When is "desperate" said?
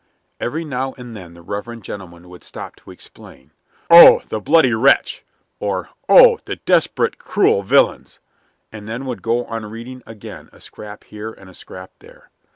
6.55-7.19